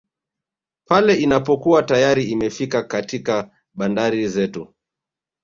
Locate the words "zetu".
4.27-4.73